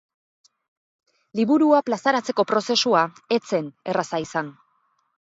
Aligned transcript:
Liburua 1.39 1.81
plazaratzeko 1.89 2.45
prozesua 2.51 3.01
ez 3.35 3.39
zen 3.51 3.69
erraza 3.93 4.21
izan. 4.25 4.49